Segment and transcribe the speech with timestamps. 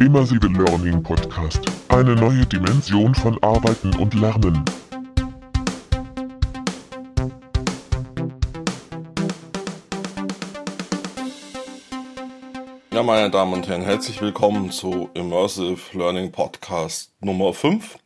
[0.00, 1.60] Immersive Learning Podcast.
[1.88, 4.64] Eine neue Dimension von Arbeiten und Lernen.
[12.92, 17.98] Ja, meine Damen und Herren, herzlich willkommen zu Immersive Learning Podcast Nummer 5.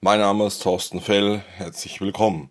[0.00, 2.50] Mein Name ist Thorsten Fell, herzlich willkommen.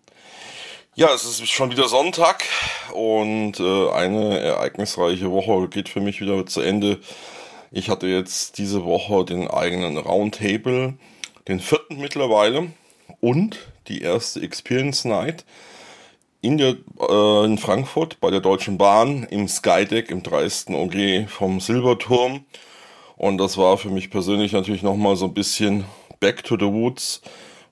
[0.94, 2.44] Ja, es ist schon wieder Sonntag
[2.92, 7.00] und äh, eine ereignisreiche Woche geht für mich wieder zu Ende.
[7.70, 10.94] Ich hatte jetzt diese Woche den eigenen Roundtable,
[11.48, 12.68] den vierten mittlerweile
[13.20, 13.58] und
[13.88, 15.44] die erste Experience Night
[16.40, 20.74] in, der, äh, in Frankfurt bei der Deutschen Bahn im Skydeck im 30.
[20.74, 22.44] OG vom Silberturm.
[23.16, 25.84] Und das war für mich persönlich natürlich nochmal so ein bisschen
[26.20, 27.22] Back to the Woods,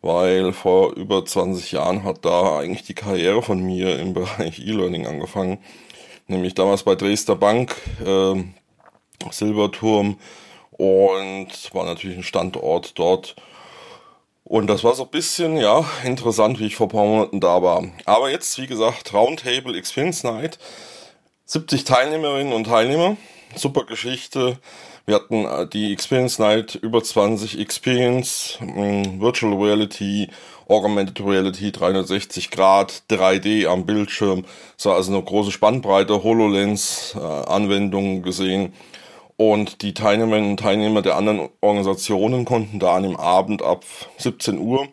[0.01, 5.07] weil vor über 20 Jahren hat da eigentlich die Karriere von mir im Bereich E-Learning
[5.07, 5.59] angefangen.
[6.27, 8.43] Nämlich damals bei Dresdner Bank, äh,
[9.31, 10.19] Silberturm
[10.73, 13.37] und war natürlich ein Standort dort.
[14.45, 17.63] Und das war so ein bisschen, ja, interessant, wie ich vor ein paar Monaten da
[17.63, 17.83] war.
[18.05, 20.59] Aber jetzt, wie gesagt, Roundtable Experience Night.
[21.47, 23.17] 70 Teilnehmerinnen und Teilnehmer.
[23.55, 24.59] Super Geschichte.
[25.07, 30.29] Wir hatten äh, die Experience Night, über 20 Experience, mm, Virtual Reality,
[30.67, 34.47] Augmented Reality, 360 Grad, 3D am Bildschirm.
[34.79, 38.73] Es war also eine große Spannbreite, HoloLens, äh, gesehen.
[39.37, 43.85] Und die Teilnehmerinnen und Teilnehmer der anderen Organisationen konnten da an dem Abend ab
[44.19, 44.89] 17 Uhr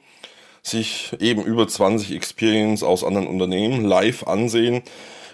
[0.64, 4.84] sich eben über 20 Experience aus anderen Unternehmen live ansehen.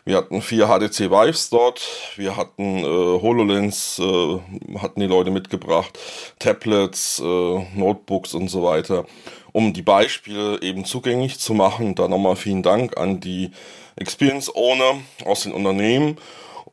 [0.05, 1.81] Wir hatten vier HDC Vives dort,
[2.15, 4.39] wir hatten äh, HoloLens, äh,
[4.79, 5.99] hatten die Leute mitgebracht,
[6.39, 7.23] Tablets, äh,
[7.75, 9.05] Notebooks und so weiter,
[9.51, 11.93] um die Beispiele eben zugänglich zu machen.
[11.95, 13.51] Da nochmal vielen Dank an die
[13.97, 16.17] Experience Owner aus den Unternehmen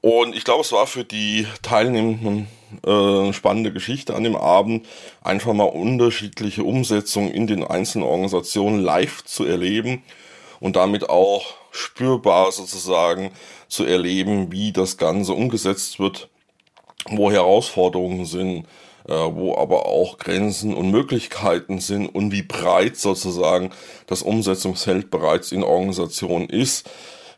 [0.04, 2.46] und ich glaube, es war für die Teilnehmenden
[2.86, 4.86] äh, eine spannende Geschichte an dem Abend,
[5.22, 10.02] einfach mal unterschiedliche Umsetzungen in den einzelnen Organisationen live zu erleben
[10.60, 13.30] und damit auch spürbar sozusagen
[13.68, 16.28] zu erleben, wie das Ganze umgesetzt wird,
[17.08, 18.66] wo Herausforderungen sind,
[19.08, 23.70] äh, wo aber auch Grenzen und Möglichkeiten sind und wie breit sozusagen
[24.06, 26.90] das Umsetzungsfeld bereits in Organisationen ist.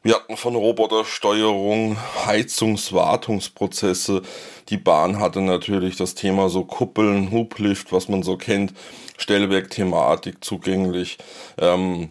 [0.07, 1.97] Wir hatten von Robotersteuerung,
[2.27, 4.23] Heizungswartungsprozesse.
[4.69, 8.73] Die Bahn hatte natürlich das Thema so Kuppeln, Hublift, was man so kennt,
[9.19, 11.19] Stellwerk-Thematik zugänglich.
[11.59, 12.11] Ähm,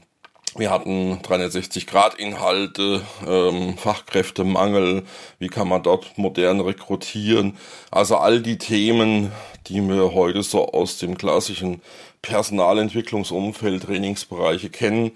[0.58, 5.04] wir hatten 360-Grad-Inhalte, ähm, Fachkräftemangel,
[5.40, 7.58] wie kann man dort modern rekrutieren.
[7.92, 9.32] Also all die Themen,
[9.68, 11.82] die wir heute so aus dem klassischen
[12.22, 15.12] Personalentwicklungsumfeld, Trainingsbereiche kennen.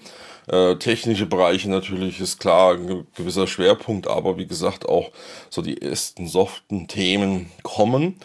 [0.48, 5.12] Äh, technische Bereiche natürlich ist klar ein gewisser Schwerpunkt, aber wie gesagt auch
[5.50, 8.16] so die ersten soften Themen kommen.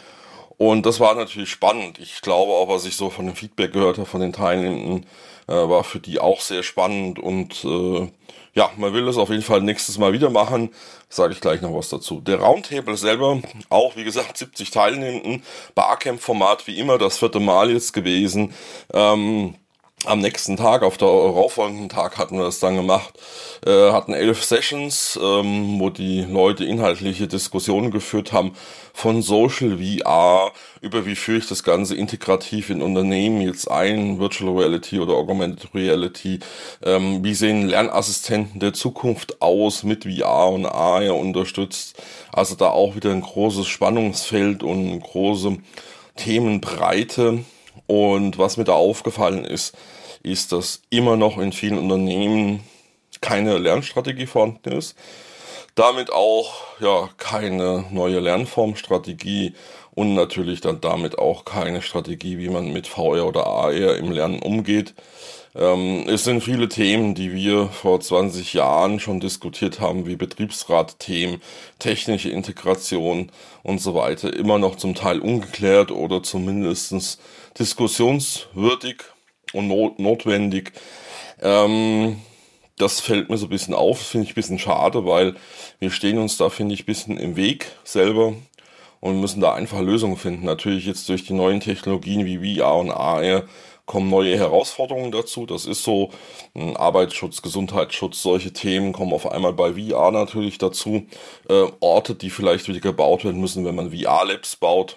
[0.56, 1.98] Und das war natürlich spannend.
[1.98, 5.06] Ich glaube auch, was ich so von dem Feedback gehört habe von den Teilnehmenden,
[5.48, 7.19] äh, war für die auch sehr spannend.
[7.19, 8.09] Und äh,
[8.54, 10.70] ja, man will das auf jeden Fall nächstes Mal wieder machen.
[11.09, 12.20] Sage ich gleich noch was dazu.
[12.20, 15.42] Der Roundtable selber, auch wie gesagt 70 Teilnehmenden,
[15.75, 18.54] Barcamp-Format wie immer, das vierte Mal jetzt gewesen.
[18.92, 19.54] Ähm,
[20.04, 23.15] am nächsten Tag, auf der darauffolgenden Tag hatten wir das dann gemacht,
[23.66, 28.53] äh, hatten elf Sessions, ähm, wo die Leute inhaltliche Diskussionen geführt haben
[28.92, 34.56] von Social VR über wie führe ich das Ganze integrativ in Unternehmen jetzt ein, Virtual
[34.56, 36.41] Reality oder Augmented Reality,
[36.84, 42.94] ähm, wie sehen Lernassistenten der Zukunft aus mit VR und AR unterstützt, also da auch
[42.94, 45.56] wieder ein großes Spannungsfeld und große
[46.16, 47.44] Themenbreite
[47.87, 49.77] und was mir da aufgefallen ist,
[50.22, 52.65] ist, dass immer noch in vielen Unternehmen
[53.21, 54.97] keine Lernstrategie vorhanden ist.
[55.75, 59.55] Damit auch ja keine neue Lernformstrategie
[59.95, 64.41] und natürlich dann damit auch keine Strategie, wie man mit VR oder AR im Lernen
[64.41, 64.95] umgeht.
[65.56, 71.41] Ähm, es sind viele Themen, die wir vor 20 Jahren schon diskutiert haben, wie Betriebsratthemen,
[71.78, 73.30] technische Integration
[73.62, 77.18] und so weiter, immer noch zum Teil ungeklärt oder zumindestens
[77.59, 79.03] diskussionswürdig
[79.53, 80.72] und not notwendig.
[81.41, 82.21] Ähm,
[82.77, 85.36] das fällt mir so ein bisschen auf, finde ich ein bisschen schade, weil
[85.78, 88.34] wir stehen uns da, finde ich, ein bisschen im Weg selber
[88.98, 90.47] und müssen da einfach Lösungen finden.
[90.47, 93.45] Natürlich jetzt durch die neuen Technologien wie VR und AR
[93.86, 95.47] kommen neue Herausforderungen dazu.
[95.47, 96.10] Das ist so
[96.54, 101.07] Arbeitsschutz, Gesundheitsschutz, solche Themen kommen auf einmal bei VR natürlich dazu.
[101.48, 104.97] Äh, Orte, die vielleicht wieder gebaut werden müssen, wenn man VR-Labs baut.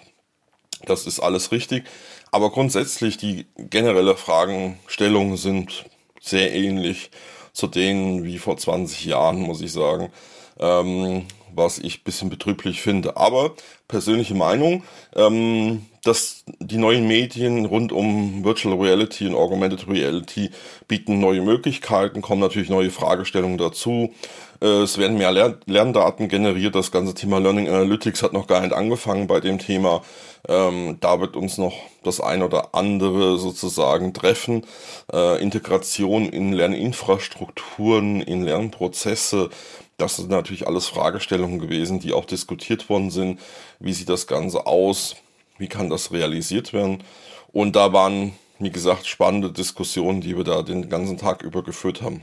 [0.86, 1.84] Das ist alles richtig.
[2.30, 5.84] Aber grundsätzlich die generelle Fragestellungen sind
[6.20, 7.10] sehr ähnlich
[7.52, 10.12] zu denen wie vor 20 Jahren, muss ich sagen.
[10.60, 11.26] Ähm,
[11.58, 13.16] was ich bisschen betrüblich finde.
[13.16, 13.54] Aber
[13.88, 14.84] persönliche Meinung,
[15.14, 20.50] ähm, dass die neuen Medien rund um Virtual Reality und Augmented Reality
[20.86, 24.14] bieten neue Möglichkeiten, kommen natürlich neue Fragestellungen dazu.
[24.60, 26.74] Äh, es werden mehr Lern Lerndaten generiert.
[26.74, 30.02] Das ganze Thema Learning Analytics hat noch gar nicht angefangen bei dem Thema.
[30.48, 34.64] Ähm, da wird uns noch das ein oder andere sozusagen treffen.
[35.12, 39.50] Äh, Integration in Lerninfrastrukturen, in Lernprozesse.
[39.98, 43.40] Das sind natürlich alles Fragestellungen gewesen, die auch diskutiert worden sind.
[43.80, 45.16] Wie sieht das Ganze aus?
[45.58, 47.02] Wie kann das realisiert werden?
[47.52, 52.00] Und da waren, wie gesagt, spannende Diskussionen, die wir da den ganzen Tag über geführt
[52.00, 52.22] haben.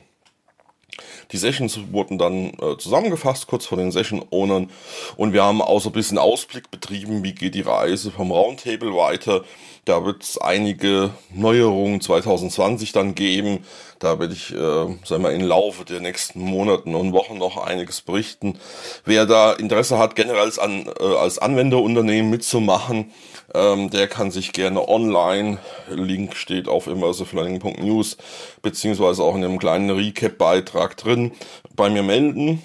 [1.31, 4.71] Die Sessions wurden dann äh, zusammengefasst, kurz vor den Session-Ownern.
[5.17, 8.95] Und wir haben auch so ein bisschen Ausblick betrieben, wie geht die Reise vom Roundtable
[8.95, 9.43] weiter.
[9.85, 13.65] Da wird es einige Neuerungen 2020 dann geben.
[13.99, 14.57] Da werde ich, äh,
[15.05, 18.57] sagen wir, im Laufe der nächsten Monaten und Wochen noch einiges berichten.
[19.05, 23.11] Wer da Interesse hat, generell als, An äh, als Anwenderunternehmen mitzumachen,
[23.53, 25.59] ähm, der kann sich gerne online,
[25.89, 28.17] Link steht auf immersivelearning.news,
[28.61, 31.31] beziehungsweise auch in einem kleinen Recap-Beitrag drin,
[31.75, 32.62] bei mir melden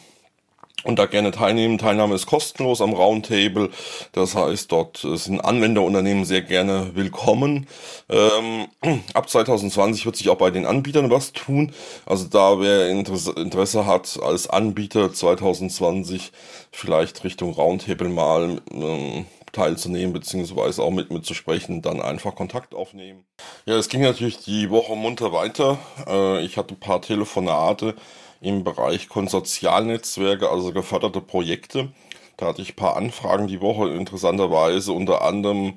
[0.82, 1.78] und da gerne teilnehmen.
[1.78, 3.70] Teilnahme ist kostenlos am Roundtable.
[4.12, 7.66] Das heißt, dort sind Anwenderunternehmen sehr gerne willkommen.
[8.08, 8.66] Ähm,
[9.14, 11.72] ab 2020 wird sich auch bei den Anbietern was tun.
[12.06, 16.32] Also da wer Interesse hat als Anbieter 2020
[16.72, 22.74] vielleicht Richtung Roundtable mal ähm, teilzunehmen, beziehungsweise auch mit mir zu sprechen, dann einfach Kontakt
[22.74, 23.24] aufnehmen.
[23.66, 25.78] Ja, es ging natürlich die Woche munter weiter.
[26.06, 27.94] Äh, ich hatte ein paar Telefonate
[28.40, 31.92] im Bereich Konsortialnetzwerke, also geförderte Projekte.
[32.36, 34.92] Da hatte ich ein paar Anfragen die Woche, interessanterweise.
[34.92, 35.74] Unter anderem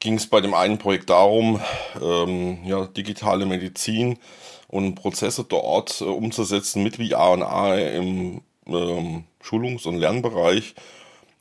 [0.00, 1.60] ging es bei dem einen Projekt darum,
[2.02, 4.18] ähm, ja, digitale Medizin
[4.66, 10.74] und Prozesse dort äh, umzusetzen mit VR und AR im ähm, Schulungs- und Lernbereich.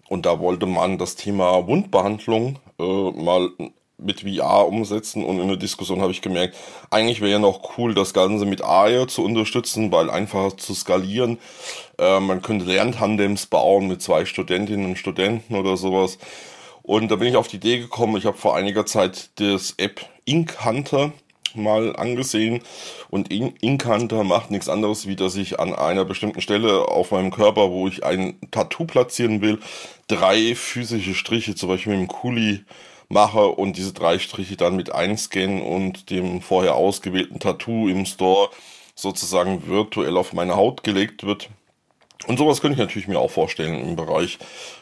[0.10, 3.52] Und da wollte man das Thema Wundbehandlung äh, mal
[4.00, 6.56] mit VR umsetzen und in der Diskussion habe ich gemerkt,
[6.90, 11.38] eigentlich wäre ja noch cool, das Ganze mit AR zu unterstützen, weil einfacher zu skalieren.
[12.00, 16.18] Äh, man könnte Lerntandems bauen mit zwei Studentinnen und Studenten oder sowas.
[16.82, 20.02] Und da bin ich auf die Idee gekommen, ich habe vor einiger Zeit das App
[20.26, 21.12] Ink Hunter
[21.60, 22.62] mal angesehen
[23.10, 27.32] und Ink Hunter macht nichts anderes, wie dass ich an einer bestimmten Stelle auf meinem
[27.32, 29.60] Körper, wo ich ein Tattoo platzieren will,
[30.08, 32.64] drei physische Striche, zum Beispiel mit dem Kuli
[33.10, 38.50] mache und diese drei Striche dann mit einscannen und dem vorher ausgewählten Tattoo im Store
[38.96, 41.50] sozusagen virtuell auf meine Haut gelegt wird.
[42.28, 44.40] Und sowas könnte ich natürlich mir auch vorstellen im Bereich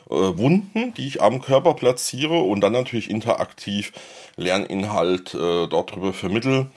[0.10, 3.94] äh, Wunden, die ich am Körper platziere und dann natürlich interaktiv
[4.36, 6.68] Lerninhalt äh, dort drüber vermittel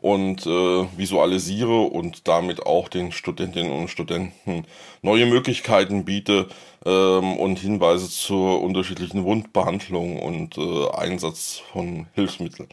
[0.00, 4.64] und äh, visualisiere und damit auch den Studentinnen und Studenten
[5.02, 6.48] neue Möglichkeiten biete
[6.86, 12.68] ähm, und Hinweise zur unterschiedlichen Wundbehandlung und äh, Einsatz von Hilfsmitteln.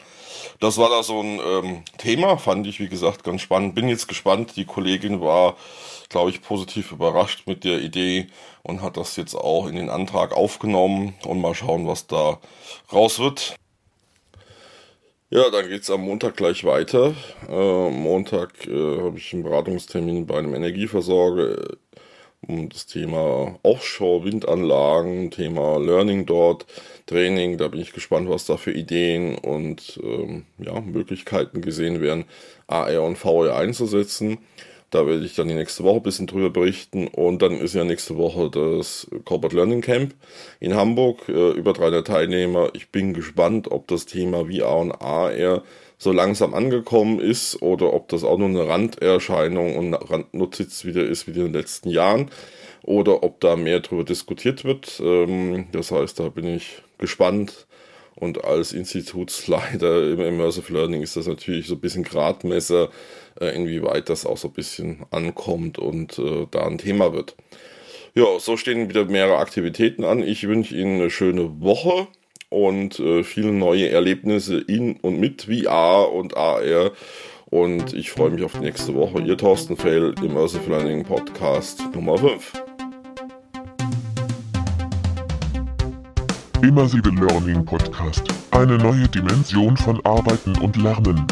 [0.62, 3.76] Das war da so ein ähm, Thema, fand ich wie gesagt ganz spannend.
[3.76, 4.56] Bin jetzt gespannt.
[4.56, 5.58] Die Kollegin war,
[6.08, 8.28] glaube ich, positiv überrascht mit der Idee
[8.64, 12.40] und hat das jetzt auch in den Antrag aufgenommen und mal schauen, was da
[12.94, 13.58] raus wird.
[15.30, 17.14] Ja, dann geht's am Montag gleich weiter.
[17.50, 21.76] Äh, Montag äh, habe ich einen Beratungstermin bei einem Energieversorger äh,
[22.48, 26.66] um das Thema Offshore-Windanlagen, Thema Learning dort,
[27.08, 27.58] Training.
[27.58, 32.24] Da bin ich gespannt, was da für Ideen und ähm, ja, Möglichkeiten gesehen werden,
[32.68, 34.38] AR und VR einzusetzen.
[34.90, 37.08] Da werde ich dann die nächste Woche ein bisschen drüber berichten.
[37.08, 40.14] Und dann ist ja nächste Woche das Corporate Learning Camp
[40.60, 41.28] in Hamburg.
[41.28, 42.70] Äh, über 300 Teilnehmer.
[42.74, 45.64] Ich bin gespannt, ob das Thema VR und AR
[45.98, 51.28] so langsam angekommen ist oder ob das auch nur eine Randerscheinung und Randnotiz wieder ist
[51.28, 52.30] wie in den letzten Jahren
[52.84, 55.02] oder ob da mehr darüber diskutiert wird.
[55.04, 57.68] Ähm, das heißt, da bin ich gespannt.
[58.16, 62.90] Und als Institutsleiter im Immersive Learning ist das natürlich so ein bisschen Gradmesser,
[63.40, 67.36] äh, inwieweit das auch so ein bisschen ankommt und äh, da ein Thema wird.
[68.14, 70.24] Ja, so stehen wieder mehrere Aktivitäten an.
[70.24, 72.08] Ich wünsche Ihnen eine schöne Woche
[72.50, 76.92] und äh, viele neue Erlebnisse in und mit VR und AR.
[77.46, 79.22] Und ich freue mich auf die nächste Woche.
[79.22, 82.54] Ihr Thorsten Fell, Immersive Learning Podcast Nummer 5.
[86.62, 88.24] Immersive Learning Podcast.
[88.52, 91.26] Eine neue Dimension von Arbeiten und Lernen.